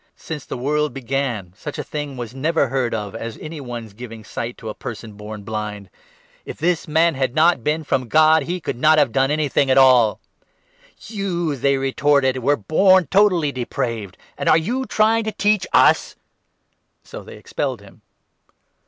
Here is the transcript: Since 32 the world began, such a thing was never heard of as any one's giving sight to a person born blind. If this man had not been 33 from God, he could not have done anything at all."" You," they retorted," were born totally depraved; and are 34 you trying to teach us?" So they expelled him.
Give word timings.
Since 0.15 0.45
32 0.45 0.47
the 0.59 0.63
world 0.65 0.93
began, 0.95 1.53
such 1.55 1.77
a 1.77 1.83
thing 1.83 2.17
was 2.17 2.33
never 2.33 2.69
heard 2.69 2.91
of 2.95 3.13
as 3.13 3.37
any 3.39 3.61
one's 3.61 3.93
giving 3.93 4.23
sight 4.23 4.57
to 4.57 4.67
a 4.69 4.73
person 4.73 5.13
born 5.13 5.43
blind. 5.43 5.91
If 6.43 6.57
this 6.57 6.87
man 6.87 7.13
had 7.13 7.35
not 7.35 7.63
been 7.63 7.81
33 7.81 7.89
from 7.89 8.07
God, 8.07 8.41
he 8.41 8.59
could 8.59 8.77
not 8.77 8.97
have 8.97 9.11
done 9.11 9.29
anything 9.29 9.69
at 9.69 9.77
all."" 9.77 10.19
You," 11.05 11.55
they 11.55 11.77
retorted," 11.77 12.37
were 12.41 12.57
born 12.57 13.05
totally 13.11 13.51
depraved; 13.51 14.17
and 14.39 14.49
are 14.49 14.57
34 14.57 14.65
you 14.65 14.85
trying 14.87 15.23
to 15.23 15.31
teach 15.31 15.67
us?" 15.71 16.15
So 17.03 17.21
they 17.21 17.37
expelled 17.37 17.81
him. 17.81 18.01